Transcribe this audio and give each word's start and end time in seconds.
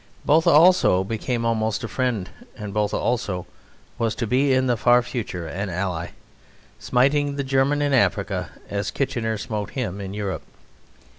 Botha 0.25 0.49
also 0.49 1.03
became 1.03 1.45
almost 1.45 1.83
a 1.83 1.87
friend; 1.87 2.27
and 2.57 2.73
Botha 2.73 2.97
also 2.97 3.45
was 3.99 4.15
to 4.15 4.25
be 4.25 4.51
in 4.51 4.65
the 4.65 4.75
far 4.75 5.03
future 5.03 5.45
an 5.45 5.69
ally, 5.69 6.07
smiting 6.79 7.35
the 7.35 7.43
German 7.43 7.83
in 7.83 7.93
Africa 7.93 8.49
as 8.67 8.89
Kitchener 8.89 9.37
smote 9.37 9.69
him 9.77 10.01
in 10.01 10.15
Europe. 10.15 10.41